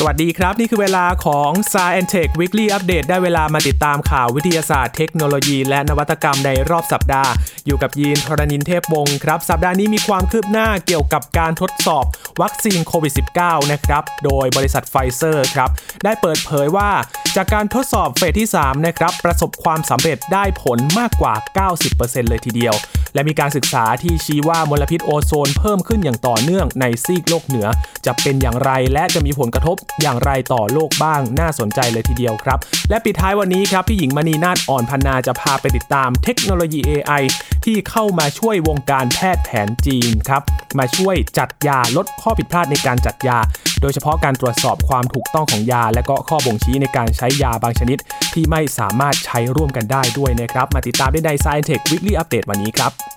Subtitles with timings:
[0.00, 7.30] สวัสดีครับ นี่คือเวลาของ Sci and Tech Weekly Update ได้เวลามาติดตามข่าววิทยาศาสตร์เทคโนโลยี และนวัตกรรมในรอบสัปดาห์
[7.66, 12.04] อยู่กับยีนทรณินเทพวงศ์ครับ สัปดาห์นี้มีความคืบหน้าเกี่ยวกับการทดสอบ
[12.42, 13.12] วัคซีนโควิด
[13.42, 15.70] -19 นะครับ โดยบริษัทไฟเซอร์ครับ
[16.04, 16.90] ได้เปิดเผยว่า
[17.36, 21.34] จากการทดสอบเฟสที่3นะครับประสบความสำเร็จได้ผลมากกว่า
[21.82, 22.74] 90%เลยทีเดียว
[23.16, 27.66] และมีการศึกษาที่ชี้ว่ามลพิษโอโซนเพิ่มขึ้นอย่างต่อเนื่องในซีกโลกเหนือ
[28.06, 32.58] จะเป็นอย่างไรและจะมีผลกระทบอย่างไรต่อโลกบ้างน่าสนใจเลยทีเดียวครับ
[32.90, 37.22] และปิดท้ายวันนี้ครับพี่หญิงมณีนาฏอ่อนพันนาจะพาไปติดตามเทคโนโลยี AI
[37.64, 40.42] ที่เข้ามาช่วยวงการแพทย์แผนจีนครับ
[40.78, 43.38] มาช่วยจัดยาลดข้อผิดพลาดในการจัดยา
[43.80, 47.98] โดยเฉพาะการตรวจสอบความถูกต้องของยา และก็ข้อบ่งชี้ในการใช้ยาบางชนิด
[48.34, 53.15] ที่ไม่สามารถใช้ร่วมกันได้ด้วยนะครับ มาติดตามได้ใน Science Tech Weekly Update วันนี้ครับ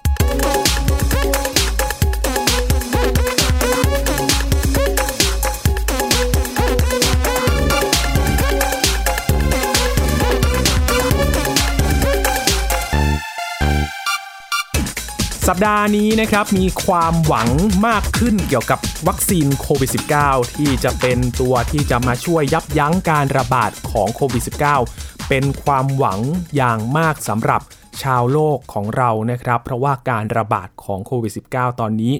[15.52, 17.50] สัปดาห์นี้นะครับมีความหวัง
[17.88, 19.89] มากขึ้นเกี่ยวกับวัคซีนโควิด
[20.22, 24.44] -19 ที่จะเป็นตัวที่จะมาช่วยยับยั้งการระบาดของโควิด
[24.88, 26.20] -19 เป็นความหวัง
[26.55, 27.61] อย่างมากสำหรับ
[28.03, 32.14] ชาวโลกของเรานะครับ เพราะว่าการระบาดของโควิด -19 ตอนนี้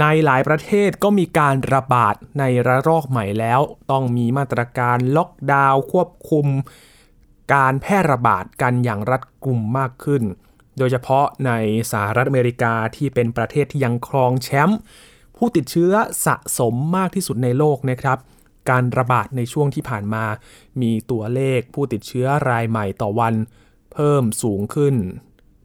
[0.00, 6.46] ในหลายประเทศก็มีการระบาดในระลอกใหม่แล้ว ต้องมีมาตรการล็อกดาวน์ควบคุม
[7.54, 10.24] การแพร่ระบาดกันอย่างรัดกุมมากขึ้น
[10.78, 11.52] โดยเฉพาะใน
[11.92, 14.78] สหรัฐอเมริกาที่เป็นประเทศที่ยังครองแชมป์
[15.36, 15.92] ผู้ติดเชื้อ
[16.26, 18.18] สะสมมากที่สุดในโลกนะครับ
[18.70, 20.24] การระบาดในช่วงที่ผ่านมา
[20.82, 23.34] มีตัวเลขผู้ติดเชื้อรายใหม่ต่อวัน
[23.92, 24.94] เพิ่มสูงขึ้น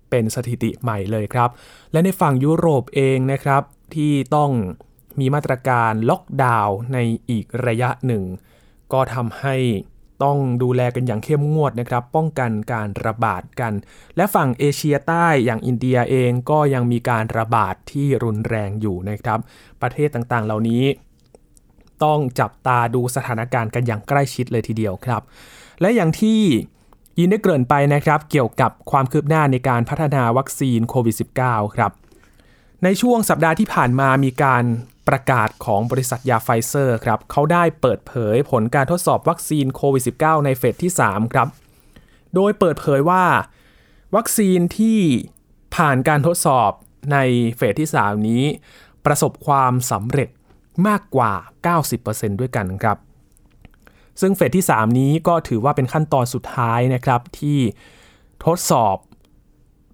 [0.10, 1.50] เป็นสถิติใหม่เลยครับ
[1.92, 3.64] และในฝั่งยุโรปเองนะครับ
[3.96, 4.52] ที่ต้อง
[5.20, 6.98] มีมาตรการล็อกดาวน์ใน
[7.30, 8.24] อีกระยะหนึ่ง
[8.94, 9.56] ก็ทำให้
[10.24, 13.74] ต้องดูแลกันอย่างเข้มงวดนะครับ ป้องกันการระบาดกัน
[14.16, 19.40] และฝั่งเอเชียใต้อย่างอินเดียเองก็ยังมีการระบาดที่รุนแรงอยู่นะครับ
[19.82, 20.84] ประเทศต่างๆ เหล่านี้
[22.04, 25.22] ต้องจับตาดูสถานการณ์กันอย่างใกล้ชิดเลยทีเดียวครับ
[25.82, 26.42] และอย่างที่
[27.20, 31.16] ยินได้เกริ่นไปนะครับเกี่ยวกับความคืบหน้าในการพัฒนาวัคซีนโควิด
[31.46, 31.92] -19 ครับ
[32.84, 34.64] ในช่วงสัปดาห์ที่ผ่านมามีการ
[35.10, 41.48] ประกาศของบริษัทยาไฟเซอร์ครับเขาได้เปิดเผยผลการทดสอบวัคซีนโควิด -19 ในเฟสที่ 3 ครับ
[42.36, 43.24] โดยเปิดเผยว่า
[44.16, 45.00] วัคซีนที่
[45.76, 46.72] ผ่านการทดสอบ
[47.12, 47.18] ใน
[47.58, 48.44] เฟสที่ 3 นี้
[49.06, 50.30] ประสบความสำเร็จ
[50.88, 51.34] มากกว่า
[51.88, 52.98] 90%ด้วยกันครับ
[54.22, 57.60] ซึ่งเฟสที่ 3 นี้ก็ถือว่าเป็นขั้นตอนสุดท้ายนะครับที่
[58.46, 58.96] ทดสอบ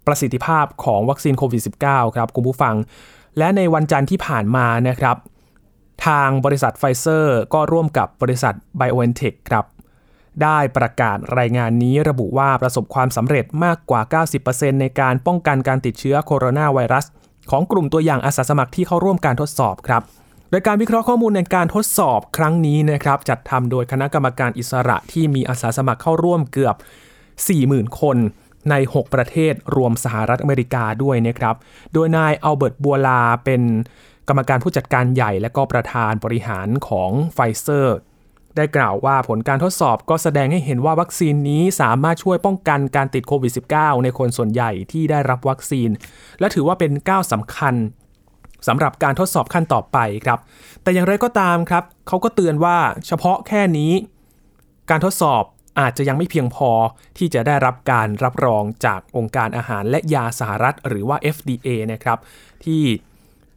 [0.06, 2.74] ประสิทธิภาพของวัคซีนโควิด -19 ครับคุณผู้ฟัง
[3.38, 5.16] และในวันจันทร์ที่ผ่านมานะครับ
[6.06, 9.64] ทางบริษัทไฟเซอร์ก็ร่วมกับบริษัท BioNTech ครับ
[10.42, 17.06] ได้ประกาศรายงานนี้ระบุว่าประสบความสำเร็จมากกว่า 90%ในการป้องกันการติดเชื้อโคโรนาไวรัส
[17.50, 20.02] ของกลุ่มตัวอย่างอาสาสมัครที่เข้าร่วมการทดสอบครับ
[20.50, 26.76] โดยการวิเคราะห์ข้อมูลในการทดสอบครั้งนี้นะครับจัดทำโดยคณะกรรมการอิสระที่มีอาสาสมัครเข้าร่วมเกือบ
[27.36, 28.16] 40,000 คน
[28.70, 31.56] ใน 6 ประเทศรวมสหรัฐอเมริกาด้วยนะครับ
[31.92, 33.62] โดยนายอัลเบิร์ตบูร์ลาเป็น
[34.28, 37.98] กรรมการผู้จัดการใหญ่และก็ประธานบริหารของไฟเซอร์
[38.56, 45.88] ได้กล่าวว่าผลการทดสอบก็แสดงให้เห็นว่าวัคซีนนี้สามารถช่วยป้องกันการติดโควิด -19 ในคนส่วนใหญ่ที่ได้รับวัคซีน
[46.40, 47.74] และถือว่าเป็นก้าวสำคัญ
[48.66, 50.38] สำหรับการทดสอบขั้นต่อไปครับ
[50.82, 52.76] แต่อย่างไรก็ตามครับ เขาก็เตือนว่า
[53.06, 53.92] เฉพาะแค่นี้
[54.90, 55.42] การทดสอบ
[55.80, 56.70] อาจจะยังไม่เพียงพอ
[57.18, 62.18] ที่จะได้รับการรับรองจากองค์การอาหารและยาสหรัฐ หรือว่า FDA นะครับ
[62.64, 62.82] ที่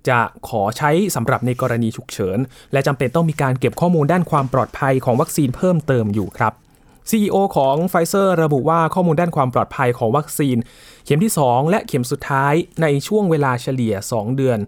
[0.10, 0.20] จะ
[0.50, 2.38] ขอใช้สำหรับในกรณีฉุกเฉิน
[2.74, 6.54] และจำเป็นต้องมีการเก็บข้อมูลด้านความปลอดภัยของวัคซีนเพิ่มเติมอยู่ครับ
[7.10, 10.58] CEO ของไฟเซอร์ระบุว่าข้อมูลด้านความปลอดภัยของวัคซีน
[11.06, 14.60] เข็มที่ 2 และเข็มสุดท้ายในช่วงเวลาเฉลี่ย 2 เดือน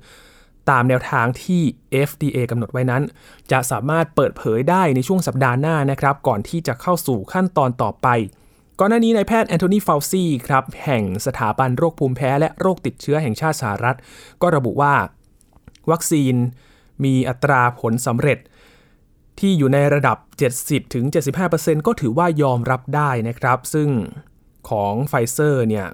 [0.69, 1.61] ตามแนวทางที่
[2.09, 3.03] FDA กำหนดไว้นั้น
[3.51, 8.07] จะสามารถเปิดเผยได้ในช่วงสัปดาห์หน้านะครับ ก่อนที่จะเข้าสู่ขั้นตอนต่อไป
[8.79, 13.97] ก่อนหน้านี้นายแพทย์แอนโทนีฟาวซีครับแห่งสถาบันโรคภูมิแพ้และโรคติดเชื้อแห่งชาติสหรัฐ
[14.41, 14.93] ก็ระบุว่า
[15.91, 16.35] วัคซีน
[17.03, 18.39] มีอัตราผลสำเร็จ
[19.39, 20.17] ที่อยู่ในระดับ
[21.01, 23.89] 70-75%ก็ถือว่ายอมรับได้นะครับ ซึ่ง
[24.69, 25.87] ของไฟเซอร์เนี่ย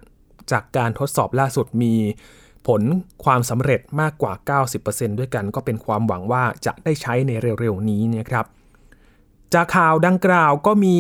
[0.51, 1.95] จากการทดสอบล่าสุดมี
[2.67, 2.81] ผล
[3.23, 8.45] ความสำเร็จมากกว่า 90%ด้วยกัน ก็เป็นความหวังว่าจะได้ใช้ในเร็วๆนี้นะครับ
[9.53, 10.97] จากข่าวดังกล่าวก็มี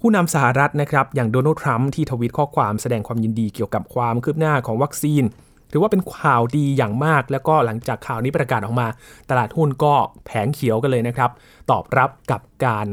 [0.00, 5.22] ผู้นำสหรัฐนะครับอย่างโดนัลด์ทรัมป์ที่ทวิตข้อความแสดงความยินดีเกี่ยวกับความคืบหน้าของวัคซีน
[5.70, 8.86] ถือว่าเป็นข่าวดีอย่างมาก แล้วก็หลังจากข่าวนี้ประกาศออกมา
[9.30, 9.94] ตลาดหุ้นก็
[10.26, 11.30] แผงเขียวกันเลยนะครับ
[11.70, 12.86] ตอบรับกับการ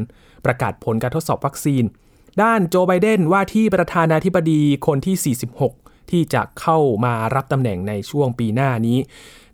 [0.46, 1.84] ประกาศผลการทดสอบวัคซีน
[2.42, 8.98] ด้านโจไบเดนว่าที่ประธานาธิบดีคนที่ 46 ที่จะเข้ามารับตำแหน่งในช่วงปีหน้านี้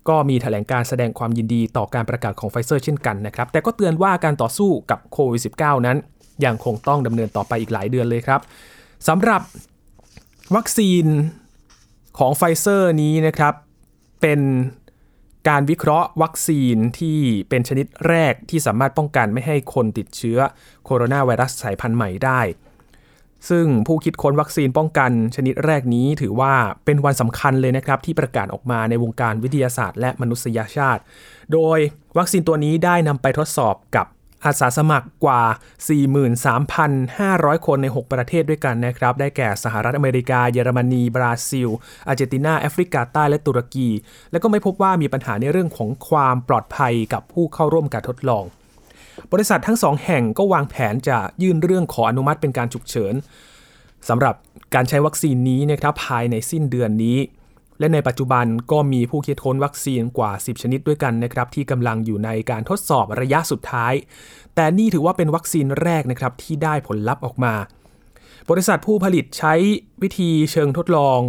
[0.08, 5.96] ก็มีแถลงการณ์แสดงความยินดีต่อการประกาศของไฟเซอร์เช่นกันนะครับ แต่ก็เตือนว่าการต่อสู้กับโควิด -19 นั้น
[6.44, 8.40] ยังคงต้องดำเนินต่อไปอีกหลายเดือนเลยครับ
[9.08, 9.42] สำหรับ
[10.56, 11.04] วัคซีน
[12.18, 13.54] ของไฟเซอร์นี้นะครับ
[14.20, 14.40] เป็น
[15.48, 17.18] การวิเคราะห์วัคซีนที่
[17.48, 20.38] เป็นชนิดแรกที่สามารถป้องกันไม่ให้คนติดเชื้อ
[20.84, 22.40] โคโรนาไวรัสสายพันธุ์ใหม่ได้
[23.48, 26.54] ซึ่งผู้คิดค้นวัคซีนป้องกันชนิดแรกนี้ถือว่า
[26.84, 31.02] เป็นวันสำคัญเลยนะครับ ที่ประกาศออกมาในวงการวิทยาศาสตร์ และมนุษยชาติ
[31.52, 31.78] โดย
[32.18, 34.06] วัคซีนตัวนี้ได้นำไปทดสอบกับ
[34.44, 35.42] อาสาสมัครกว่า
[37.54, 41.68] 43,500 คนใน 6 ประเทศด้วยกันนะครับ ได้แก่สหรัฐอเมริกา เยอรมนี บราซิล
[42.08, 43.88] อาร์เจนตินา แอฟริกาใต้ และตุรกี
[44.30, 48.44] และก็ไม่พบว่ามีปัญหาในเรื่องของความปลอดภัยกับผู้เข้าร่วมการทดลอง
[49.32, 53.14] บริษัททั้งสองแห่งก็วางแผนจะยื่นเรื่องขออนุมัติเป็นการฉุกเฉิน
[54.08, 54.34] สำหรับ
[54.74, 57.18] การใช้วัคซีนนี้นะครับภายในสิ้นเดือนนี้
[57.78, 63.92] และในปัจจุบันก็มีผู้คิดค้นวัคซีนกว่า 10 ชนิดด้วยกันนะครับที่กำลังอยู่ในการทดสอบระยะสุดท้าย
[64.54, 67.54] แต่นี่ถือว่าเป็นวัคซีนแรกนะครับที่ได้ผลลัพธ์ออกมา
[68.50, 69.54] บริษัทผู้ผลิตใช้
[70.02, 71.20] วิธีเชิงทดลอง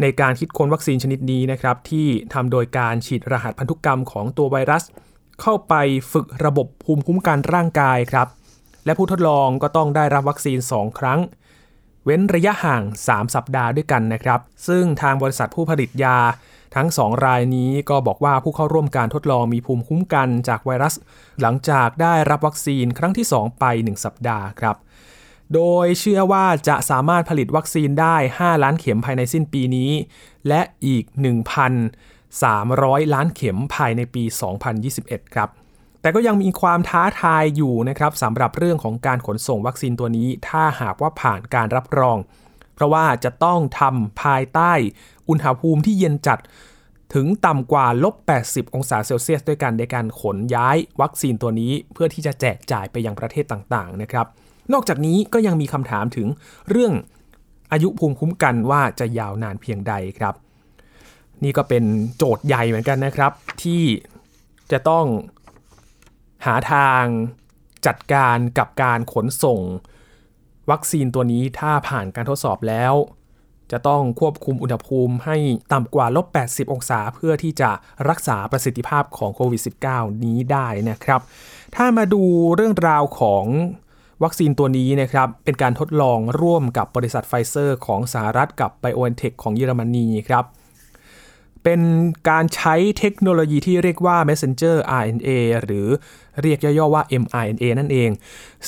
[0.00, 4.84] ในการคิดค้นวัคซีนชนิดนี้นะครับที่ทำโดยการฉีดรหัสพันธุกรรมของตัวไวรัส
[5.42, 5.74] เข้าไป
[6.12, 8.28] ฝึกระบบภูมิคุ้มกันร่างกายครับ
[8.84, 11.20] และผู้ทดลองก็ต้องได้รับวัคซีน 2 ครั้ง
[12.04, 16.18] เว้นระยะห่าง 3 สัปดาห์ด้วยกันนะครับ ซึ่งทางบริษัทผู้ผลิตยา
[16.74, 20.94] ทั้ง 2 รายนี้ก็บอกว่าผู้เข้าร่วมการทดลองมีภูมิคุ้มกันจากไวรัส
[21.40, 24.76] หลังจากได้รับวัคซีนครั้งที่ 2 ไป 1 สัปดาห์ครับ
[25.54, 29.90] โดยเชื่อว่าจะสามารถผลิตวัคซีนได้ 5 ล้านเข็มภายในสิ้นปีนี้
[30.48, 31.04] และอีก
[32.40, 34.24] 300 ล้านเข็มภายในปี
[34.78, 35.48] 2021 ครับ
[36.00, 42.18] แต่ก็ยังมีความท้าทายอยู่นะครับสำหรับเรื่องของการขนส่งวัคซีนตัวนี้ ถ้าหากว่าผ่านการรับรอง
[42.74, 44.72] เพราะว่าจะต้องทำภายใต้
[45.28, 46.38] อุณหภูมิที่เย็นจัด
[47.14, 48.14] ถึงต่ำกว่าลบ
[48.44, 54.26] 80 องศาเซลเซียส ด้วยกันในการขนย้ายวัคซีนตัวนี้เพื่อที่จะแจกจ่ายไปยังประเทศต่างๆนะครับ
[54.72, 56.28] นอกจากนี้ก็ยังมีคำถามถึง
[56.70, 56.92] เรื่อง
[57.72, 60.34] อายุภูมิคุ้มกันว่าจะยาวนานเพียงใดครับ
[61.44, 61.84] นี่ก็เป็น
[62.16, 63.82] โจทย์ใหญ่เหมือนกันนะครับ ที่
[64.72, 65.06] จะต้อง
[66.46, 67.04] หาทาง
[67.86, 69.60] จัดการกับการขนส่ง
[70.70, 72.94] วัคซีนตัวนี้ถ้าผ่านการทดสอบแล้ว
[73.72, 75.36] จะต้องควบคุมอุณหภูมิให้
[75.72, 77.70] ต่ำกว่าลบ 80 องศา เพื่อที่จะ
[78.08, 81.20] รักษาประสิทธิภาพของโควิด -19 นี้ได้นะครับ
[81.76, 82.22] ถ้ามาดู
[82.56, 83.44] เรื่องราวของ
[84.22, 90.44] วัคซีนตัวนี้นะครับ เป็นการทดลองร่วมกับบริษัทไฟเซอร์ของสหรัฐกับ BioNTech ของเยอรมนีครับ
[91.64, 91.80] เป็น
[92.30, 95.30] การใช้เทคโนโลยีที่เรียกว่า messenger RNA
[95.62, 95.88] หรือ
[96.42, 98.10] เรียกย่อๆว่า mRNA นั่นเอง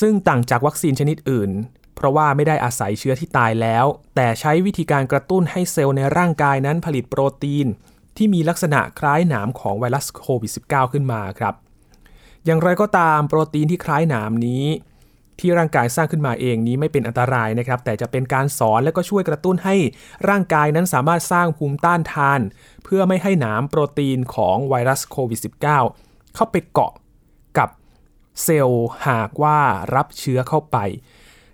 [0.00, 1.50] ซึ่งต่างจากวัคซีนชนิดอื่น
[1.96, 7.66] เพราะว่าไม่ได้อาศัยเชื้อที่ตายแล้ว แต่ใช้วิธีการกระตุ้นให้เซลล์ในร่างกายนั้นผลิตโปรตีน
[8.16, 11.54] ที่มีลักษณะคล้ายหนามของไวรัสโควิด -19 ขึ้นมาครับ
[12.44, 14.64] อย่างไรก็ตามโปรตีนที่คล้ายหนามนี้
[15.40, 19.76] ที่ร่างกายสร้างขึ้นมาเองนี้ไม่เป็นอันตรายนะครับ แต่จะเป็นการสอนและก็ช่วยกระตุ้นให้
[20.28, 22.40] ร่างกายนั้นสามารถสร้างภูมิต้านทาน
[22.84, 25.40] เพื่อไม่ให้หนามโปรตีนของไวรัสโควิด
[25.86, 26.92] -19 เข้าไปเกาะ
[27.58, 27.68] กับ
[28.42, 29.58] เซลล์หากว่า
[29.94, 30.76] รับเชื้อเข้าไป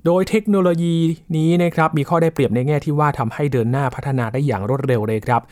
[0.07, 0.97] โดยเทคโนโลยี
[1.37, 5.43] นี้นะครับมีข้อได้เปรียบในแง่ที่ว่าทำให้เดินหน้าพัฒนาได้อย่างรวดเร็วเลยครับ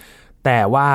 [0.44, 0.88] แต่ว่า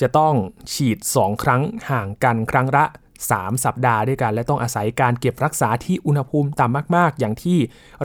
[0.00, 0.34] จะต้อง
[0.72, 2.84] ฉีด 2 ครั้งห่างกันครั้งละ
[3.24, 7.58] 3 สัปดาห์ด้วยกัน และต้องอาศัยการเก็บรักษาที่อุณหภูมิต่ำมาก ๆ อย่างที่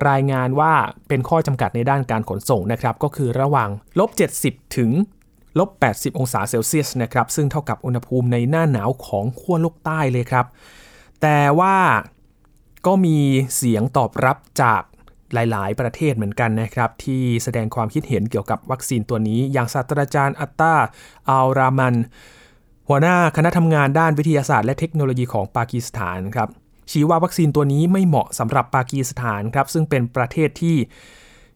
[0.10, 0.74] รายงานว่า
[1.08, 4.10] เป็นข้อจำกัดในด้านการขนส่งนะครับ ก็คือระหว่างลบ
[4.44, 4.92] 70 ถึง
[5.60, 10.46] ลบ80 องศาเซลเซียสนะครับ ซึ่งเท่ากับอุณหภูมิในหน้าหนาวของขั้วโลกใต้เลยครับ
[11.22, 11.78] แต่ว่า
[12.86, 13.18] ก็มี
[13.56, 14.82] เสียงตอบรับจาก
[15.34, 20.76] หลาย ๆ ประเทศเหมือนกันนะครับ ที่แสดงความคิดเห็นเกี่ยวกับวัคซีนตัวนี้ อย่างศาสตราจารย์อัตตา
[21.30, 21.96] อัลรามัน
[22.94, 26.50] หัวหน้าคณะทำงานด้านวิทยาศาสตร์และเทคโนโลยีของปากีสถานครับ
[26.92, 30.78] ชี้ว่าวัคซีนตัวนี้ไม่เหมาะสำหรับปากีสถานครับซึ่งเป็นประเทศที่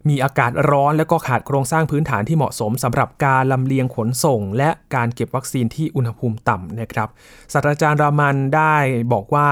[0.10, 7.10] มีอากาศร้อนและก็ขาดโครงสร้างพื้นฐานที่เหมาะสมสำหรับการลำเลียงขนส่ง และการเก็บวัคซีนที่อุณหภูมิต่ำนะครับ
[7.54, 8.76] ศาสตราจารย์รามันได้
[9.14, 9.50] บอกว่า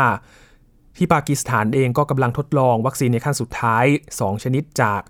[0.97, 3.85] ที่ปากีสถานเองก็กำลังทดลองวัคซีนในขั้นสุดท้าย
[4.17, 5.01] 2 ชนิดจาก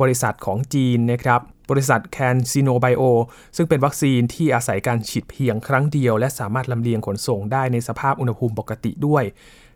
[0.00, 1.40] บริษัทของจีนนะครับ
[1.70, 3.02] บริษัท CanSinoBIO
[3.56, 9.24] ซึ่งเป็นวัคซีนที่อาศัยการฉีดเพียงครั้งเดียว และสามารถลำเลียงขนส่งได้ในสภาพอุณหภูมิปกติด้วย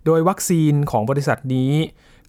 [0.07, 1.73] โดยวัคซีนของบริษัทนี้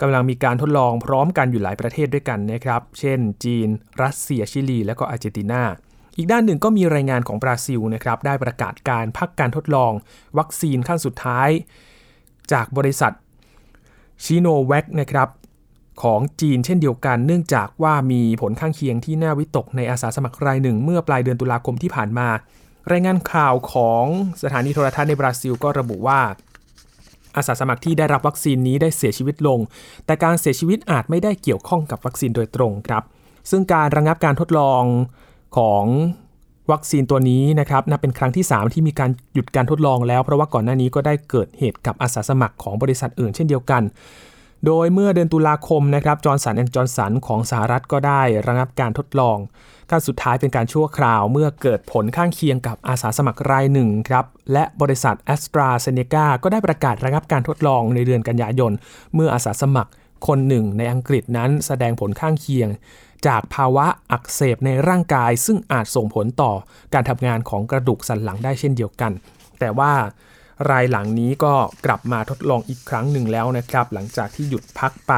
[0.01, 3.67] กำลังมีการทดลองพร้อมกันอยู่หลายประเทศด้วยกันนะครับ เช่น จีน
[4.03, 5.63] รัสเซีย ชิลี และก็อาร์เจนตินา
[6.17, 9.91] อีกด้านหนึ่งก็มีรายงานของบราซิลนะครับ ได้ประกาศการพักการทดลอง
[10.37, 11.49] วัคซีนขั้นสุดท้าย
[12.51, 13.13] จากบริษัท
[14.23, 15.29] ชิโนแวคนะครับ
[16.01, 22.27] ของจีนเช่นเดียวกัน เนื่องจากว่ามีผลข้างเคียงที่น่าวิตกในอาสาสมัครรายหนึ่ง เมื่อปลายเดือนตุลาคมที่ผ่านมา
[22.91, 24.05] รายงานข่าวของ
[24.43, 26.21] สถานีโทรทัศน์ในบราซิลก็ระบุว่า
[27.35, 29.59] อาสาสมัครที่ได้รับวัคซีนนี้ได้เสียชีวิตลง
[30.05, 33.03] แต่การเสียชีวิตอาจไม่ได้เกี่ยวข้องกับวัคซีนโดยตรงครับ
[33.49, 34.83] ซึ่งการระงงับการทดลอง
[35.57, 35.85] ของ
[36.71, 43.81] วัคซีนตัวนี้นะครับนับเป็นครั้งที่ 3 ที่มีการหยุดการทดลองแล้ว เพราะว่าก่อนหน้านี้ก็ได้เกิดเหตุกับอาสาสมัครของบริษัทอื่นเช่นเดียวกัน
[44.65, 49.37] โดยเมื่อเดือนตุลาคมนะครับจอร์นสันแอนด์จอร์นสันของสหรัฐก็ได้ระงับการทดลอง
[49.91, 58.71] การสุดท้ายเป็นการชั่วคราวเมื่อเกิดผลข้างเคียงกับอาสาสมัครรายหนึ่งครับและบริษัทแอสตราเซเนกาก็ได้ประกาศระงับการทดลองในเดือนกันยายน
[59.15, 59.91] เมื่ออาสาสมัคร
[60.27, 62.69] คนหนึ่งในอังกฤษนั้นแสดงผลข้างเคียง
[63.27, 66.51] จากภาวะอักเสบในร่างกาย ซึ่งอาจส่งผลต่อ
[66.93, 69.11] การทำงานของกระดูกสันหลังได้เช่นเดียวกัน
[69.59, 69.93] แต่ว่า
[70.69, 71.53] รายหลังนี้ก็
[71.85, 75.13] กลับมาทดลองอีกครั้งหนึ่งแล้วนะครับ หลังจากที่หยุดพักไป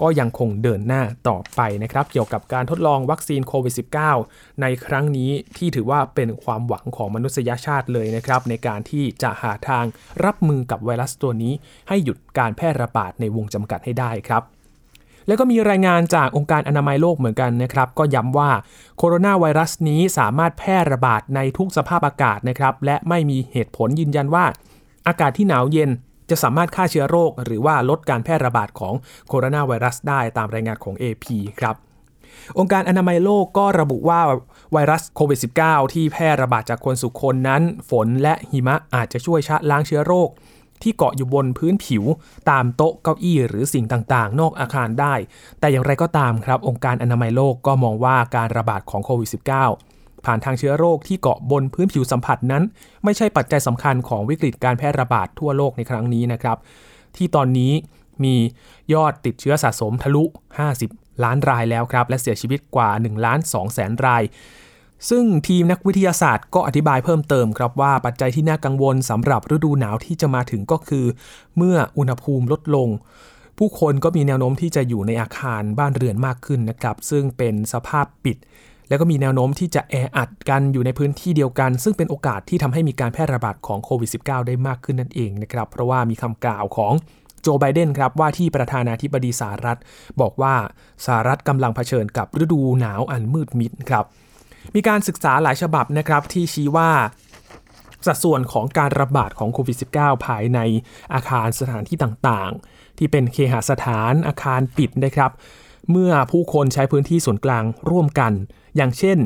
[0.00, 3.74] ก็ยังคงเดินหน้าต่อไปนะครับ เกี่ยวกับการทดลองวัคซีนโควิด
[4.16, 9.84] -19 ในครั้งนี้ที่ถือว่าเป็นความหวังของมนุษยชาติเลยนะครับ ในการที่จะหาทาง
[10.24, 11.52] รับมือกับไวรัสตัวนี้
[11.88, 14.42] ให้หยุดการแพร่ระบาดในวงจำกัดให้ได้ครับ
[15.26, 18.50] แล้วก็มีรายงานจากองค์การอนามัยโลกเหมือนกันนะครับ ก็ย้ำว่า
[18.98, 24.44] โคโรนาไวรัสนี้สามารถแพร่ระบาดในทุกสภาพอากาศนะครับ และไม่มีเหตุผลยืนยันว่า
[25.06, 25.90] อากาศที่หนาวเย็น
[26.30, 28.94] จะสามารถฆ่าเชื้อโรค หรือว่าลดการแพร่ระบาดของ
[29.28, 31.26] โคโรนาไวรัสได้ตามรายงานของ AP
[31.60, 31.76] ครับ
[32.58, 34.20] องค์การอนามัยโลกก็ระบุว่า
[34.72, 40.28] ไวรัสโควิด -19 ที่แพร่ระบาดจากคนสู่คนนั้น ฝนและหิมะอาจจะช่วยชะล้างเชื้อโรค
[40.82, 42.04] ที่เกาะอยู่บนพื้นผิว
[42.50, 45.14] ตามโต๊ะเก้าอี้หรือสิ่งต่างๆ นอกอาคารได้
[45.60, 49.91] แต่อย่างไรก็ตามครับ องค์การอนามัยโลกก็มองว่าการระบาดของโควิด -19
[50.24, 52.62] ผ่านทางเชื้อโรคที่เกาะบนพื้นผิวสัมผัสนั้น
[53.04, 56.56] ไม่ใช่ปัจจัยสำคัญของวิกฤตการแพร่ระบาดทั่วโลกในครั้งนี้นะครับ
[57.16, 57.72] ที่ตอนนี้
[58.24, 58.36] มี
[58.94, 60.24] ยอดติดเชื้อสะสมทะลุ
[60.74, 64.22] 50 ล้านรายแล้วครับ และเสียชีวิตกว่า1ล้าน2แสนราย
[65.10, 71.06] ซึ่งทีมนักวิทยาศาสตร์ก็อธิบายเพิ่มเติมครับว่าปัจจัยที่น่ากังวลสำหรับฤดูหนาวที่จะมาถึงก็คือ
[71.56, 72.88] เมื่ออุณหภูมิลดลง
[73.58, 78.36] ผู้คนก็มีแนวโน้มที่จะอยู่ในอาคารบ้านเรือนมากขึ้นนะครับ ซึ่งเป็นสภาพปิด
[78.92, 86.92] แล้วก็มีแนวโน้มที่จะแออัดกันอยู่ในพื้นที่เดียวกัน ซึ่งเป็นโอกาสที่ทำให้มีการแพร่ระบาดของโควิด -19 ได้มากขึ้นนั่นเองนะครับ เพราะว่ามีคำกล่าวของ
[87.42, 89.78] โจไบเดนครับว่าที่ประธานาธิบดีสหรัฐ
[90.20, 90.54] บอกว่า
[91.06, 94.04] สหรัฐกำลังเผชิญกับฤดูหนาวอันมืดมิดครับ
[94.74, 96.90] มีการศึกษาหลายฉบับนะครับที่ชี้ว่า
[98.06, 100.58] สัดส่วนของการระบาดของโควิด -19 ภายใน
[101.14, 105.30] อาคารสถานที่ต่างๆ ที่เป็นเคหสถานอาคารปิดนะครับ
[105.90, 108.34] เมื่อผู้คนใช้พื้นที่ส่วนกลางร่วมกัน
[108.76, 109.18] อย่างเช่น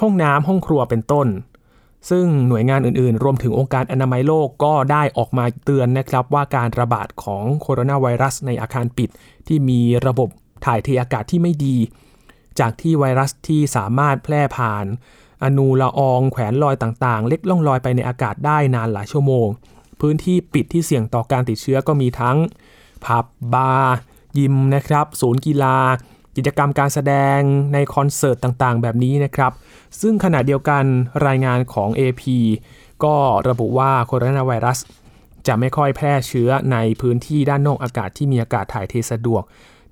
[0.00, 1.28] ห้องน้ำห้องครัวเป็นต้น
[2.10, 9.08] ซึ่งหน่วยงานอื่นๆ รวมถึงองค์การอนามัยโลกก็ได้ออกมาเตือนนะครับว่าการระบาดของโคโรนาไวรัสในอาคารปิด
[9.46, 10.28] ที่มีระบบ
[10.66, 11.76] ถ่ายเทอากาศที่ไม่ดี
[12.58, 14.84] จากที่ไวรัสที่สามารถแพร่ผ่าน
[15.42, 19.48] อนูละอองแขวนลอยต่างๆ เล็กล่องลอยไปในอากาศได้นานหลายชั่วโมง
[20.00, 22.36] พื้นที่ปิดที่เสี่ยงต่อการติดเชื้อก็มีทั้ง
[23.04, 23.96] ผับบาร์
[24.38, 25.76] ยิมนะครับ ศูนย์กีฬา
[26.38, 27.40] กิจกรรมการแสดง
[27.74, 29.52] ในคอนเสิร์ตต่างๆ แบบนี้นะครับ
[30.00, 30.84] ซึ่งขณะเดียวกัน
[31.26, 32.22] รายงานของ AP
[33.04, 33.16] ก็
[33.48, 34.78] ระบุว่าโคโรนาไวรัส
[35.46, 39.42] จะไม่ค่อยแพร่เชื้อในพื้นที่ด้านนอกอากาศที่มีอากาศถ่ายเทสะดวก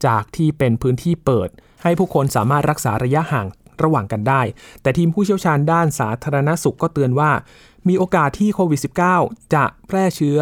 [0.07, 1.49] จากที่เป็นพื้นที่เปิด
[1.83, 3.47] ให้ผู้คนสามารถรักษาระยะห่าง
[3.83, 4.43] ระหว่างกันได้
[4.83, 7.31] แต่ทีมผู้เชี่ยวชาญด้านสาธารณสุขก็เตือนว่า
[7.89, 8.81] มีโอกาสที่โควิด
[9.19, 10.39] -19 จะแพร่เชื้อ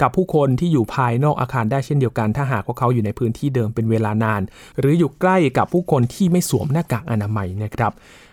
[0.00, 4.42] กับผู้คนที่อยู่ภายนอกอาคารได้เช่นเดียวกัน ถ้าหากว่าเขาอยู่ในพื้นที่เดิมเป็นเวลานาน
[4.78, 7.92] หรืออยู่ใกล้กับผู้คนที่ไม่สวมหน้ากากอนามัยนะครับ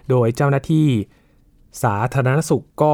[0.10, 0.88] โดยเจ้าหน้าที่
[1.84, 2.94] สาธารณสุขก็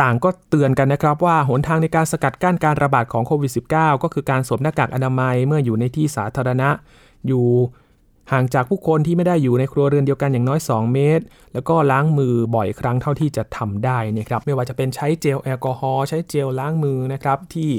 [0.00, 6.68] ต่างก็เตือนกันนะครับว่าหนทางในการสกัดกั้นการระบาดของโควิด -19 ก็คือการสวมหน้ากากอนามัยเมื่ออยู่ในที่สาธารณะ
[7.26, 7.44] อยู่
[8.32, 17.70] ห่างจากผู้คนที่ไม่ได้อยู่ในครัวเรือนเดียวกันอย่างน้อย 2 เมตร แล้วก็ล้างมือบ่อยครั้งเท่าที่จะทำได้นะครับไม่ว่าจะเป็นใช้เจลแอลกอฮอล์ใช้เจลล้างมือนะครับที่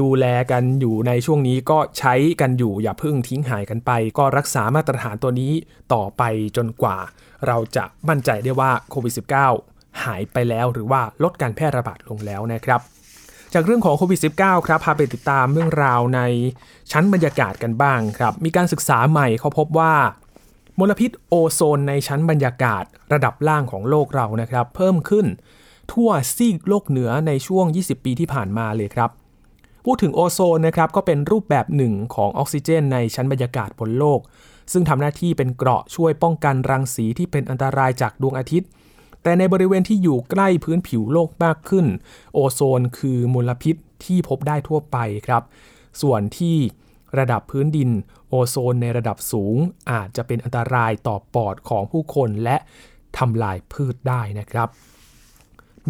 [0.00, 5.52] ดูแลกันอยู่ในช่วงนี้ก็ใช้กันอยู่อย่าเพิ่งทิ้งหายกันไป ก็รักษามาตรฐานตัวนี้
[5.94, 6.22] ต่อไป
[6.56, 6.98] จนกว่า
[7.46, 9.14] เราจะมั่นใจได้ว่าโควิด
[9.58, 12.80] -19 หายไปแล้วหรือว่าลดการแพร่ระบาดลงแล้วนะครับ
[13.54, 16.20] จากเรื่องของโควิด -19 ครับพาไปติดตามเรื่องราวใน
[16.90, 19.94] ชั้นบรรยากาศกันบ้างครับ มีการศึกษาใหม่เขาพบว่า
[20.78, 25.26] มลพิษโอโซนในชั้นบรรยากาศระดับล่างของโลกเรานะครับ เพิ่มขึ้น
[25.92, 29.10] ทั่วซีกโลกเหนือในช่วง 20 ปีที่ผ่านมาเลยครับ
[29.84, 34.20] พูดถึงโอโซนนะครับก็เป็นรูปแบบหนึ่งของออกซิเจน ในชั้นบรรยากาศบนโลก
[34.72, 38.68] ซึ่งทำหน้าที่เป็นเกราะช่วยป้องกันรังสีที่เป็นอันตรายจากดวงอาทิตย์
[39.22, 41.86] แต่ในบริเวณที่อยู่ใกล้พื้นผิวโลกมากขึ้น
[42.34, 45.42] โอโซนคือมลพิษที่พบได้ทั่วไปครับ
[46.02, 46.56] ส่วนที่
[47.18, 47.90] ระดับพื้นดิน
[48.28, 49.56] โอโซนในระดับสูง
[49.90, 52.56] อาจจะเป็นอันตรายต่อปอดของผู้คนและ
[53.18, 54.68] ทำลายพืชได้นะครับ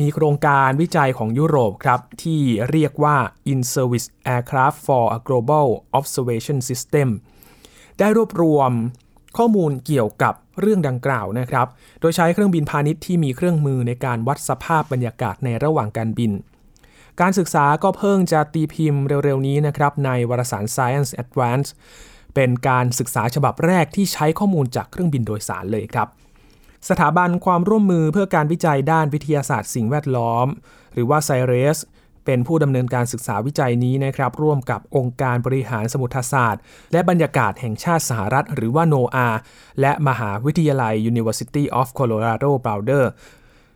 [0.00, 3.16] มีโครงการวิจัยของยุโรปครับ ที่เรียกว่า
[3.52, 5.66] In Service Aircraft for a Global
[5.98, 7.08] Observation System
[7.98, 8.72] ได้รวบรวม
[9.36, 11.66] ข้อมูลเกี่ยวกับเรื่องดังกล่าวนะครับ
[12.00, 16.32] โดยใช้เครื่องบินพาณิชย์ที่มีเครื่องมือในการวัดสภาพบรรยากาศในระหว่างการบิน
[17.20, 21.68] การศึกษาก็เพิ่งจะตีพิมพ์เร็วๆนี้นะครับในวารสาร Science Advance
[22.34, 26.08] เป็นการศึกษาฉบับแรกที่ใช้ข้อมูลจากเครื่องบินโดยสารเลยครับ
[26.88, 30.46] สถาบันความร่วมมือเพื่อการวิจัยด้านวิทยาศาสตร์สิ่งแวดล้อม
[30.92, 31.76] หรือว่า c i r e s
[32.24, 36.62] เป็นผู้ดำเนินการศึกษาวิจัยนี้นะครับร่วมกับองค์การบริหารสมุทรศาสตร์
[36.92, 39.28] และบรรยากาศแห่งชาติสหรัฐ หรือว่า NOAA
[39.80, 43.04] และมหาวิทยาลัย University of Colorado Boulder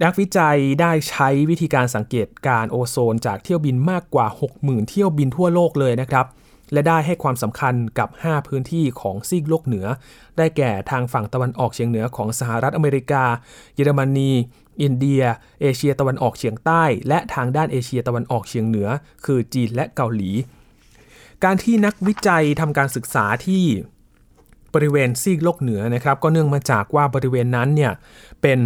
[0.04, 4.26] นักวิจัยได้ใช้วิธีการสังเกตการโอโซนจากเที่ยวบินมากกว่า
[4.58, 6.26] 60,000 เที่ยวบินทั่วโลกเลยนะครับ
[6.72, 9.86] และได้ให้ความสำคัญกับ 5 พื้นที่ของซีกโลกเหนือ
[10.36, 13.24] ได้แก่ทางฝั่งตะวันออกเฉียงเหนือของสหรัฐอเมริกา
[13.74, 14.32] เยอรมนี
[14.82, 15.22] อินเดีย
[15.60, 18.88] เอเชียตะวันออกเฉียงใต้ และทางด้านเอเชียตะวันออกเฉียงเหนือ
[19.24, 20.30] คือจีนและเกาหลี
[21.44, 23.64] การที่นักวิจัยทำการศึกษาที่
[24.74, 27.92] บริเวณซีกโลกเหนือนะครับก็เนื่องมาจากว่าบริเวณนั้นเนี่ย
[28.42, 28.60] เป็น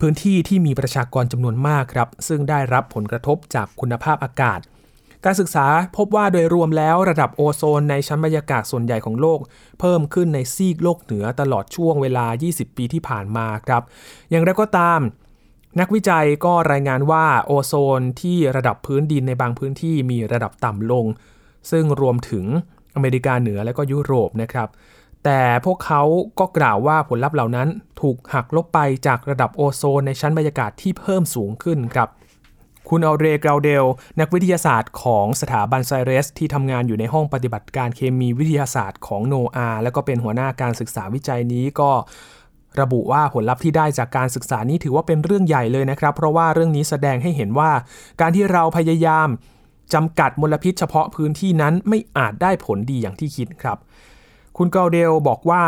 [0.00, 4.60] พื้นที่ที่มีประชากรจำนวนมากครับ ซึ่งได้รับผลกระทบจากคุณภาพอากาศ
[5.24, 9.40] การศึกษาพบว่าโดยรวมแล้วระดับโอโซนในชั้นบรรยากาศส่วนใหญ่ของโลก
[9.80, 13.82] เพิ่มขึ้นในซีกโลกเหนือตลอดช่วงเวลา 20 ปีที่ผ่านมาครับ
[14.30, 15.00] อย่างไรก็ตาม
[15.80, 21.06] นักวิจัยก็รายงานว่าโอโซนที่ระดับพื้นดินในบางพื้นที่มีระดับต่ำลง
[21.70, 22.44] ซึ่งรวมถึง
[22.94, 24.68] อเมริกาเหนือและก็ยุโรปนะครับ
[25.24, 26.02] แต่พวกเขา
[26.38, 27.68] ก็กล่าวว่าผลลัพธ์เหล่านั้น
[28.00, 32.08] ถูกหักลบไปจากระดับโอโซนในชั้นบรรยากาศที่เพิ่มสูงขึ้นครับ
[32.88, 33.84] คุณอัลเรกราวเดล
[34.20, 41.90] นักวิทยาศาสตร์ของสถาบันไซเรส ที่ทำงานอยู่ในห้องปฏิบัติการเคมีวิทยาศาสตร์ของโนอาและก็เป็นหัวหน้าการศึกษาวิจัยนี้ก็
[42.80, 47.70] ระบุว่าผลลัพธ์ที่ได้จากการศึกษานี้ถือว่าเป็นเรื่องใหญ่เลยนะครับ เพราะว่าเรื่องนี้แสดงให้เห็นว่า
[48.20, 49.28] การที่เราพยายาม
[49.94, 53.78] จำกัดมลพิษเฉพาะพื้นที่นั้นไม่อาจได้ผลดีอย่างที่คิดครับ
[54.56, 55.64] คุณเกาเดลบอกว่า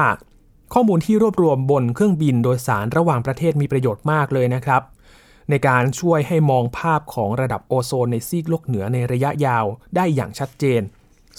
[0.74, 4.82] ข้อมูลที่รวบรวมบนเครื่องบินโดยสารระหว่างประเทศมีประโยชน์มากเลยนะครับ
[5.50, 9.64] ในการช่วยให้มองภาพของระดับโอโซนในซีกโลกเหนือในระยะยาว
[9.96, 10.82] ได้อย่างชัดเจน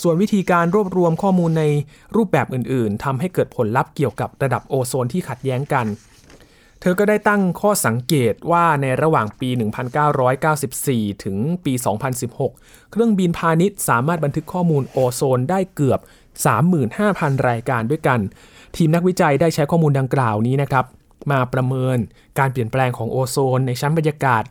[0.02, 1.64] ส่วนวิธีการรวบรวมข้อมูลใน
[2.16, 5.88] รูปแบบอื่นๆทำให้เกิดผลลัพธ์เกี่ยวกับระดับโอโซนที่ขัดแย้งกัน
[6.82, 9.50] เธอก็ได้ตั้งข้อสังเกตว่าในระหว่างปี
[10.36, 11.74] 1994 ถึงปี
[12.34, 16.00] 2016 เครื่องบินพาณิชย์สามารถบันทึกข้อมูลโอโซนได้เกือบ
[16.74, 18.20] 35,000 รายการด้วยกัน
[18.76, 20.86] ทีมนักวิจัยได้ใช้ข้อมูลดังกล่าวนี้นะครับ
[21.32, 21.98] มาประเมิน
[22.40, 24.44] การเปลี่ยนแปลงของโอโซนในชั้นบรรยากาศ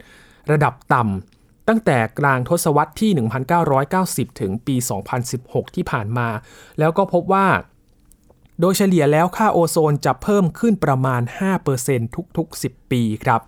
[0.50, 1.35] ระดับต่ำ
[1.68, 3.10] ตั้งแต่กลางทศวรรษที่
[3.76, 4.76] 1990 ถึงปี
[5.26, 6.28] 2016 ที่ผ่านมา
[6.78, 7.46] แล้วก็พบว่า
[8.60, 11.22] โดยเฉลี่ยแล้วค่าโอโซนจะเพิ่มขึ้นประมาณ
[11.64, 13.40] 5%ทุกๆ 10 ปีครับ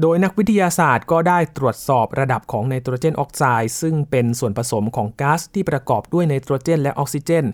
[0.00, 7.44] โดยนักวิทยาศาสตร์ก็ได้ตรวจสอบระดับของไนโตรเจนออกไซด์ซึ่งเป็นส่วนผสมของก๊าซที่ประกอบด้วยไนโตรเจนและออกซิเจน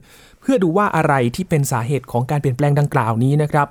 [0.41, 3.69] เพื่อดูว่าอะไรที่เป็นสาเหตุของการเปลี่ยนแปลงดังกล่าวนี้นะครับ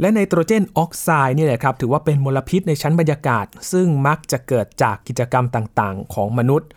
[0.00, 6.68] และไนโตรเจนออกไซด์นี่แหละครับถือว่าเป็นมลพิษในชั้นบรรยากาศ ซึ่งมักจะเกิดจากกิจกรรมต่างๆ ของมนุษย์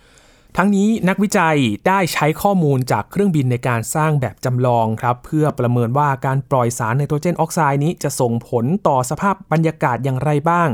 [0.57, 10.69] ทั้งนี้นักวิจัยได้ใช้ข้อมูลจากเครื่องบินในการสร้างแบบจำลองครับเพื่อประเมินว่าการปล่อยสารไนโตรเจนออกไซด์นี้จะส่งผลต่อสภาพบรรยากาศอย่างไรบ้าง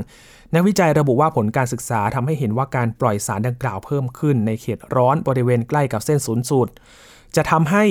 [0.53, 6.71] นักวิจัยระบุว่าผลการศึกษาทำให้เห็นว่าการปล่อยสารดังกล่าวเพิ่มขึ้น ในเขตร้อนบริเวณใกล้กับเส้นศูนย์สูตร
[7.35, 7.85] จะทำให้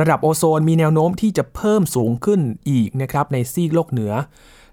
[0.00, 4.12] ระดับโอโซนมีแนวโน้มที่จะเพิ่มสูงขึ้นอีกนะครับในซีกโลกเหนือ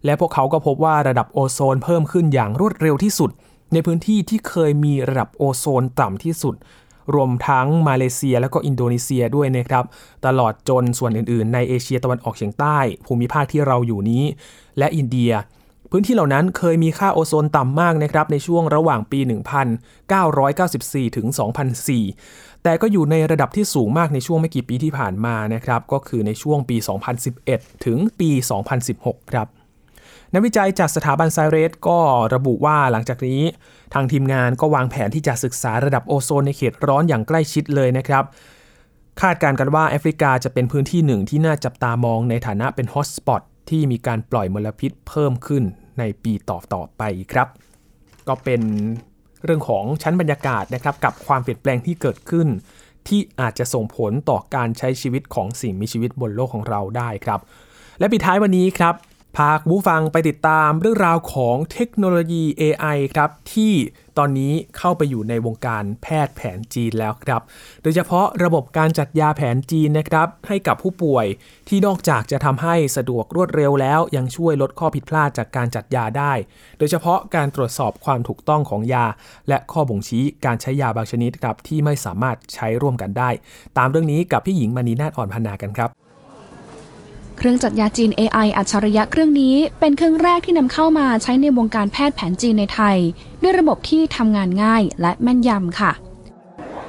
[0.06, 3.30] และพวกเขาก็พบว่าระดับโอโซนเพิ่มขึ้นอย่างรวดเร็วที่สุด
[3.74, 6.56] ในพื้นที่ที่เคยมีระดับโอโซนต่ำที่สุด
[7.16, 9.84] รวมทั้งมาเลเซียและก็อินโดนีเซียด้วยนะครับ
[10.26, 14.24] ตลอดจนส่วนอื่นๆ ในเอเชียตะวันออกเฉียงใต้ ภูมิภาคที่เราอยู่นี้
[14.78, 15.34] และอินเดีย
[15.92, 19.20] พื้นที่เหล่านั้นเคยมีค่าโอโซนต่ำมากนะครับในช่วงระหว่างปี
[20.18, 21.28] 1994 ถึง
[21.94, 26.78] 2004 แต่ก็อยู่ในระดับที่สูงมากในช่วงไม่กี่ปีที่ผ่านมานะครับ ก็คือในช่วงปี
[27.32, 28.30] 2011 ถึงปี
[28.82, 29.48] 2016 ครับ
[30.34, 32.00] นักวิจัยจากสถาบันไซเรสก็
[32.36, 33.42] ระบุว่าหลังจากนี้
[33.94, 38.24] ทางทีมงานก็วางแผนที่จะศึกษาระดับโอโซนในเขตร้อนอย่างใกล้ชิดเลยนะครับ
[39.22, 45.64] คาดการณ์กันว่าแอฟริกาจะเป็นพื้นที่หนึ่งที่น่าจับตามองในฐานะเป็นฮอตสปอตที่มีการปล่อยมลพิษเพิ่มขึ้น
[46.00, 47.04] ในปีต่อๆไป
[47.34, 47.48] ครับ
[48.28, 48.62] ก็เป็น
[49.48, 52.48] เรื่องของชั้นบรรยากาศนะครับกับความเปลี่ยนแปลงที่เกิดขึ้น
[53.08, 57.40] ที่อาจจะส่งผลต่อการใช้ชีวิตของสิ่งมีชีวิตบนโลกของเราได้ครับ
[58.00, 58.94] และปิดท้ายวันนี้ครับ
[59.42, 63.74] พาคุณผู้ฟังไปติดตามเรื่องราวของเทคโนโลยี AI ครับที่
[64.18, 67.42] ตอนนี้เข้าไปอยู่ในวงการแพทย์แผนจีนแล้วครับ
[67.84, 71.26] โดยเฉพาะระบบการจัดยาแผนจีนนะครับ ให้กับผู้ป่วย
[71.70, 76.34] ที่นอกจากจะทำให้สะดวกรวดเร็วแล้ว ยังช่วยลดข้อผิดพลาดจากการจัดยาได้
[76.78, 79.06] โดยเฉพาะการตรวจสอบความถูกต้องของยา
[79.48, 83.30] และข้อบ่งชี้การใช้ยาบางชนิดครับที่ไม่สามารถใช้ร่วมกันได้
[83.78, 85.92] ตามเรื่องนี้กับพี่หญิงมณีนาฏอ่อนพนากันครับ
[87.38, 92.98] เครื่องจัดยาจีน AI อัจฉริยะเครื่องนี้ เป็นเครื่องแรกที่นำเข้ามาใช้ในวงการแพทย์แผนจีนในไทย
[93.42, 95.92] ด้วยระบบที่ทำงานง่ายและแม่นยำค่ะ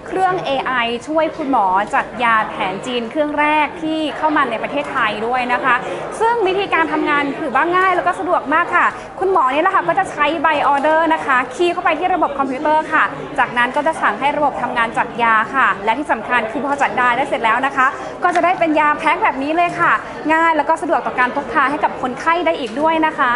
[0.09, 5.75] เครื่อง AI ช่วยคุณหมอจัดยาแผนจีนเครื่องแรกที่เข้ามาในประเทศไทยด้วยนะคะ
[6.21, 8.87] ซึ่งวิธีการทำงานถือว่าง่ายแล้วก็สะดวกมากค่ะ
[9.21, 13.05] คุณหมอเนี่แหละค่ะก็จะใช้ใบออเดอร์นะคะ key เข้าไปที่ระบบคอมพิวเตอร์ค่ะ
[13.38, 17.87] จากนั้นก็จะสั่งให้ระบบทำงานจัดยาค่ะ และที่สำคัญคือพอจัดยาได้เสร็จแล้วนะคะ
[18.25, 19.92] ก็จะได้เป็นยาแพ็คแบบนี้เลยค่ะ
[20.33, 23.35] ง่ายแล้วก็สะดวกต่อการพกพาให้กับคนไข้ได้อีกด้วยนะคะ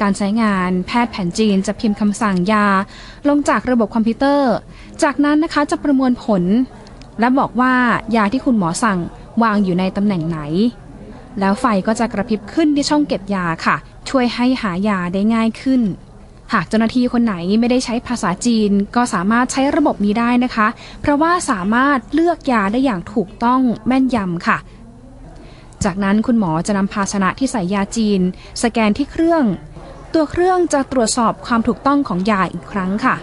[0.00, 2.66] การใช้งานแพทย์แผนจีนจะพิมพ์คำสั่งยา
[3.28, 4.52] ลงจากระบบคอมพิวเตอร์
[5.02, 6.42] จากนั้นนะคะจะประมวลผล
[7.20, 7.74] และบอกว่า
[8.16, 8.98] ยาที่คุณหมอสั่ง
[9.42, 10.38] วางอยู่ในตำแหน่งไหน
[11.40, 13.76] แล้วไฟก็จะกระพริบขึ้นที่ช่องเก็บยาค่ะ
[14.08, 15.82] ช่วยให้หายาได้ง่ายขึ้น
[16.52, 20.66] หากเจ้าหน้าที่คนไหนไม่ได้ใช้ภาษาจีน ก็สามารถใช้ระบบนี้ได้นะคะ
[21.00, 24.58] เพราะว่าสามารถเลือกยาได้อย่างถูกต้องแม่นยำค่ะ
[25.84, 28.20] จากนั้นคุณหมอจะนำภาชนะที่ใส่ยาจีน
[28.62, 29.44] สแกนที่เครื่อง
[30.14, 33.16] ตัวเครื่องจะตรวจสอบความถูกต้องของยาอีกครั้งค่ะ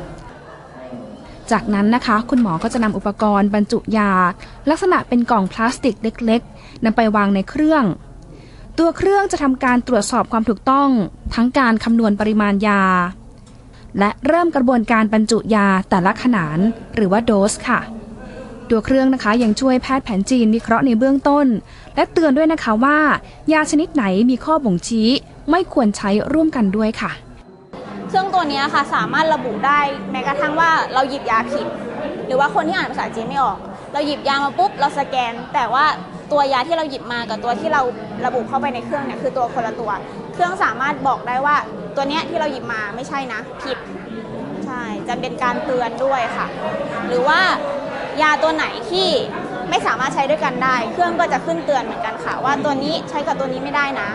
[1.52, 4.12] จากนั้นนะคะ คุณหมอก็จะนำอุปกรณ์บรรจุยา
[4.70, 7.84] ลักษณะเป็นกล่องพลาสติกเล็กๆนำไปวางในเครื่อง
[8.78, 10.90] ตัวเครื่องจะทำการตรวจสอบความถูกต้อง
[11.36, 12.84] ทั้งการคำนวณปริมาณยา
[14.00, 16.60] และเริ่มกระบวนการบรรจุยาแต่ละขนาน
[16.96, 17.80] หรือว่าโดสค่ะ
[18.70, 21.48] ตัวเครื่องนะคะยังช่วยแพทย์แผนจีนวิเคราะห์ในเบื้องต้น
[21.96, 23.00] และเตือนด้วยนะคะว่า
[23.54, 25.10] ยาชนิดไหนมีข้อบ่งชี้
[25.52, 27.12] ไม่ควรใช้ร่วมกันด้วยค่ะ
[28.08, 29.80] เครื่องตัวนี้ค่ะสามารถระบุได้
[30.12, 31.68] แม้กระทั่งว่าเราหยิบยาผิด
[32.28, 33.58] หรือว่าคนที่อ่านภาษาจีนไม่ออก
[33.94, 35.86] เราหยิบยามาปุ๊บ เราสแกน แต่ว่า
[36.32, 37.82] ตัวยาที่เราหยิบมากับตัวที่เรา
[38.26, 39.92] ระบุเข้าไปในเครื่องเนี่ยคือตัวคนละตัว
[40.34, 41.56] เครื่องสามารถบอกได้ว่า
[41.96, 43.78] ตัวเนี้ยที่เราหยิบมาไม่ใช่นะ ผิด
[44.66, 46.48] ใช่จะเป็นการเตือนด้วยค่ะ
[47.08, 47.40] หรือว่า
[48.22, 49.10] ยาตัวไหนที่
[49.70, 54.10] ไม่สามารถใช้ด้วยกันได้ เครื่องก็จะขึ้นเตือนเหมือนกันค่ะ ว่าตัวนี้ใช้กับตัวนี้ไม่ได้นะ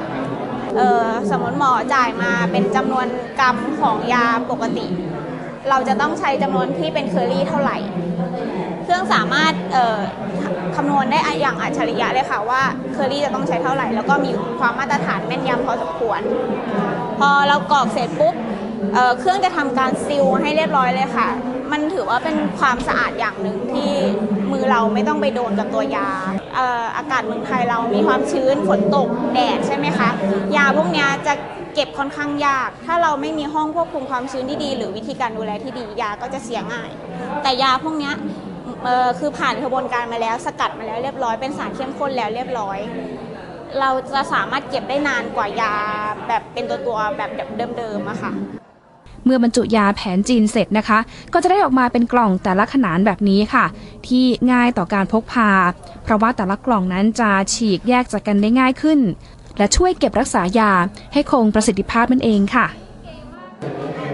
[1.30, 3.06] สมมติหมอจ่ายมาเป็นจำนวน
[3.40, 4.86] กรัมของยาปกติ
[5.70, 7.78] เราจะต้องใช้จำนวนที่เป็นเคอรี่เท่าไหร่
[8.84, 9.54] เครื่องสามารถ
[10.76, 16.20] คำนวณได้อย่างอัจฉริยะเลยค่ะว่าเคอรี่จะต้องใช้เท่าไหร่ แล้วก็มีความมาตรฐานแม่นยำพอสมควร
[17.18, 18.34] พอเรากรอกเสร็จปุ๊บ
[18.94, 21.28] เเครื่องจะทำการซิลให้เรียบร้อยเลยค่ะ
[21.72, 23.92] มันถือว่าเป็นความสะอาดอย่างหนึ่งที่
[24.52, 26.08] มือเราไม่ต้องไปโดนกับตัวยา
[26.96, 30.10] อากาศเมืองไทยเรามีความชื้นฝนตกแดดใช่ไหมคะ
[30.56, 31.34] ยาพวกนี้จะ
[31.74, 36.90] เก็บค่อนข้างยาก ถ้าเราไม่มีห้องควบคุมความชื้นที่ดี หรือวิธีการดูแลที่ดียาก็จะเสียง่าย
[37.42, 38.12] แต่ยาพวกนี้
[39.18, 42.78] คือผ่านกระบวนการมาแล้วสกัดมาแล้วเรียบร้อยเป็นสารเข้มข้นแล้วเรียบร้อย
[43.80, 45.74] เราจะสามารถเก็บได้นานกว่ายา
[46.28, 47.30] แบบเป็นตัวตัวแบบ
[47.78, 48.32] เดิมๆอะค่ะ
[49.24, 50.98] เมื่อบรรจุยาแผนจีนเสร็จนะคะ
[51.32, 53.64] ก็จะได้ออกมาเป็นกล่องแต่ละขนาดแบบนี้ค่ะ
[54.06, 55.50] ที่ง่ายต่อการพกพา
[56.04, 59.00] เพราะว่าแต่ละกล่องนั้นจะฉีกแยกจากกันได้ง่ายขึ้น
[59.58, 60.72] และช่วยเก็บรักษายา
[61.12, 62.66] ให้คงประสิทธิภาพนั่นเองค่ะ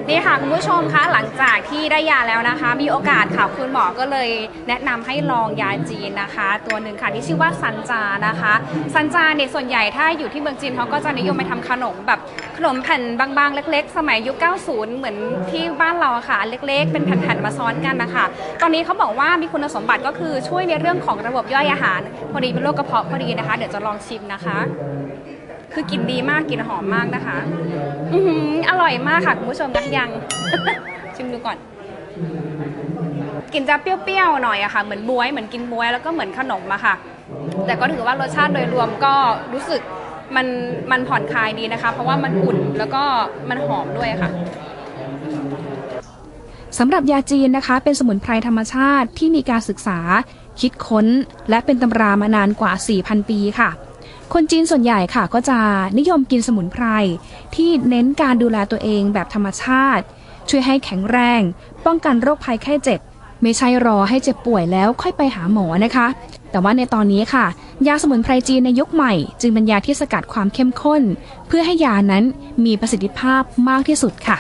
[0.09, 4.31] นี่ค่ะคุณผู้ชมคะหลังจากที่ได้ยาแล้วนะคะ มีโอกาสค่ะคุณหมอก็เลย
[4.69, 8.53] แนะนำให้ลองยาจีนนะคะ ตัวหนึ่งค่ะที่ชื่อว่าซันจานะคะ
[8.95, 12.21] ซันจาเนี่ยส่วนใหญ่ถ้าอยู่ที่เมืองจีนเขาก็จะนิยมไปทำขนมแบบ
[12.57, 14.37] ขนมแผ่นบางๆ เล็ก ๆ สมัยยุค
[14.69, 15.17] 90 เหมือน
[15.51, 18.25] ที่บ้านเราค่ะ เล็ก ๆ เป็นแผ่นๆมาซ้อนกันนะคะ
[18.63, 22.01] ตอนนี้เขาบอกว่ามีคุณสมบัติก็คือช่วยในเรื่องของระบบย่อยอาหาร
[22.33, 24.59] พอดีเป็นโรคกระเพาะพอดีนะคะ เดี๋ยวจะลองชิมนะคะ
[25.73, 27.39] คือกลิ่นดีมากกลิ่นหอมมากนะคะ
[28.13, 28.19] อื
[28.53, 30.11] ออร่อยมากค่ะคุณผู้ชมนะยัง
[31.17, 31.57] ชิมดูก่อน
[33.53, 36.95] กลิ่นจะเปรี้ยวๆหน่อยอะค่ะ เหมือนบวยเหมือนกินบวยแล้วก็เหมือนขนมอะค่ะ
[37.67, 39.15] แต่ก็ถือว่ารสชาติโดยรวมก็
[39.53, 39.83] รู้สึก
[40.37, 40.47] มัน
[40.91, 43.03] มันผ่อนคลายดีนะคะ เพราะว่ามันอุ่นแล้วก็
[43.51, 44.31] มันหอมด้วยค่ะ
[46.79, 49.99] สำหรับยาจีนนะคะ เป็นสมุนไพรธรรมชาติที่มีการศึกษา
[50.61, 51.07] คิดค้น
[51.51, 53.71] และเป็นตำรามานานกว่า 4,000 ปีค่ะ
[54.35, 55.59] คนจีนส่วนใหญ่ค่ะก็จะ
[55.99, 56.85] นิยมกินสมุนไพร
[57.55, 60.05] ที่เน้นการดูแลตัวเองแบบธรรมชาติ
[60.49, 61.41] ช่วยให้แข็งแรง
[61.87, 63.01] ป้องกันโรคภัยแค่เจ็บ
[63.43, 66.07] ไม่ใช่รอให้เจ็บป่วยแล้วค่อยไปหาหมอนะคะ
[66.51, 67.47] แต่ว่าในตอนนี้ค่ะ
[67.87, 71.03] ยาสมุนไพรจีนในยุคใหม่ จึงเป็นยาที่สกัดความเข้มข้น
[71.47, 72.25] เพื่อให้ยานั้น
[72.65, 74.39] มีประสิทธิภาพมากที่สุดค่ะ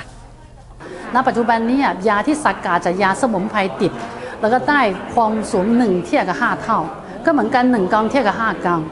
[1.14, 3.92] ณปัจจุบันนี้ยาที่สกัดจากยาสมุนไพรติด
[4.40, 4.80] แล้วก็ได้
[5.14, 6.78] ความสูงหนึ่งเทียบกับห้าเท่า
[7.24, 8.82] ก็เหมือนกันหนึ่งกองเทียบกับห้ากอง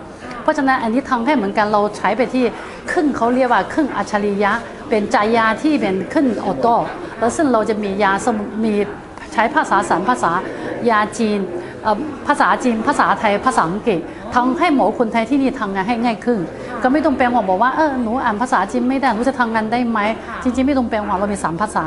[0.49, 2.45] ราะฉะนั้นอันนี้ทำให้เหมือนกันเราใช้ไปที่
[2.91, 4.53] ครึ่งเขาเรียกว่าครึ่งอัจฉริยะ
[4.89, 6.75] เป็นใจยาที่เป็นขึ้นออโต้
[7.19, 8.75] แล้วซึ่งเราจะมียาสมุมี
[9.33, 10.31] ใช้ภาษาสันภาษา
[10.91, 11.41] ยาจีน
[12.27, 14.01] ภาษาจีนภาษาไทยภาษาอังกฤษ
[14.35, 16.39] ทำให้หมอคนไทยที่นี่ทำงานให้ง่ายขึ้น
[16.83, 19.99] ก็ไม่ต้องแปลว่าบอกว่าเออหนูอ่านภาษาจีนไม่ได้หนูจะทำงานได้ไหม
[20.43, 21.85] จริงๆ ไม่ต้องแปลว่าเรามีสามภาษา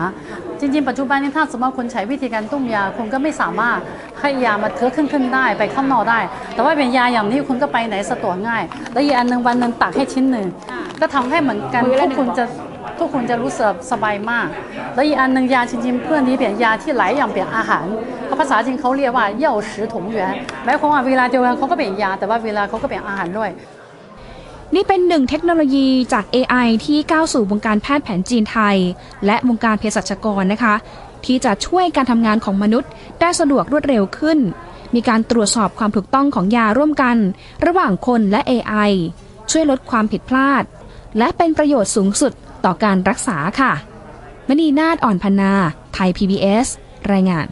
[0.61, 3.79] จริงๆ ปัจจุบันนี้ถ้าสมมติคุณใช้วิธีการต้มยาคุณก็ไม่สามารถ
[4.19, 6.19] ให้ยามาเทือกขึ้นๆได้ไปข้างนอกได้
[6.53, 10.45] แต่ว่าเป็นยาอย่างนี้คุณก็ไปไหนสะดวกง่าย และอีกอันหนึ่งวันหนึ่งตักให้ชิ้นหนึ่ง
[11.01, 12.45] ก็ทำให้เหมือนกันทุกคนจะ
[12.99, 14.47] ทุกคนจะรู้สึกสบายมาก
[14.95, 17.85] และอีกอันหนึ่งยาจริงๆเพื่อนนี้เปลี่ยนยาที่หลายอย่างเปลี่ยนอาหาร
[18.39, 20.33] ภาษาจริงเขาเรียกว่าเย่าสืถงหยน
[20.65, 23.49] หม้ความว่าเวลาเดียวกันเขาก็เปลี่ยนยาแต่ว่าเวลาเขาก็เปลี่ยนอาหารด้วย
[24.75, 28.77] นี่เป็นหนึ่งเทคโนโลยีจาก AI ที่ก้าวสู่วงการแพทย์แผนจีนไทย
[29.25, 30.75] และวงการเภสัชกรนะคะ
[31.25, 34.39] ที่จะช่วยการทำงานของมนุษย์ ได้สะดวกรวดเร็วขึ้น
[34.95, 37.17] มีการตรวจสอบความถูกต้องของยาร่วมกัน
[37.65, 38.91] ระหว่างคนและ AI
[39.51, 40.63] ช่วยลดความผิดพลาด
[41.17, 42.33] และเป็นประโยชน์สูงสุด
[42.65, 43.71] ต่อการรักษาค่ะ
[44.47, 45.51] มณีนาฏอ่อนพนา
[45.93, 46.67] ไทย PBS
[47.11, 47.47] รายงาน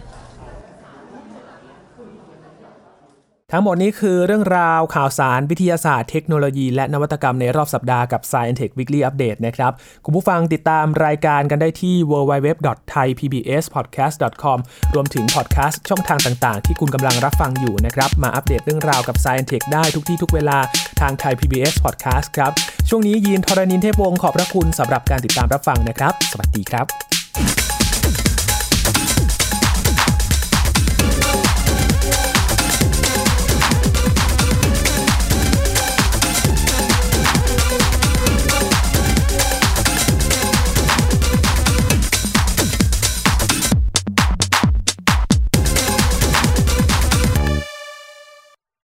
[3.54, 9.72] ทั้งหมดนี้คือเรื่องราวข่าวสารวิทยาศาสตร์เทคโนโลยีและนวัตกรรมในรอบสัปดาห์กับ Science Tech Weekly Update นะครับ
[10.06, 14.58] คุณผู้ฟังติดตามรายการกันได้ที่ www.thaipbspodcast.com
[14.94, 20.58] รวมถึงพอดแคสต์ช่องทางต่างๆ ที่คุณกำลังรับฟังอยู่นะครับ มาอัปเดตเรื่องราวกับ Science Tech ได้ทุกที่ทุกเวลา
[21.02, 22.52] ทางไทย PBS Podcast ครับ
[22.90, 26.86] ช่วงนี้ยีนทรณินเทพวงศ์ขอบพระคุณสำหรับการติดตามรับฟังนะครับ สวัสดีครับ